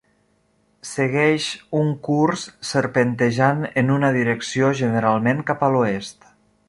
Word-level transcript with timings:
Segueix 0.91 1.49
un 1.81 1.91
curs 2.07 2.45
serpentejant 2.69 3.61
en 3.83 3.93
una 3.97 4.11
direcció 4.17 4.73
generalment 4.81 5.45
cap 5.51 5.67
a 5.69 5.71
l'oest. 5.77 6.31